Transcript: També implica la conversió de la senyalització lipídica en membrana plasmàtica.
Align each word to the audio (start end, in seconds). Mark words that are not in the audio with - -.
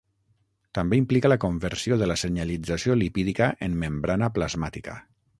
També 0.77 0.97
implica 0.99 1.29
la 1.31 1.37
conversió 1.43 1.99
de 2.01 2.07
la 2.11 2.17
senyalització 2.21 2.95
lipídica 3.01 3.51
en 3.67 3.75
membrana 3.83 4.31
plasmàtica. 4.39 4.97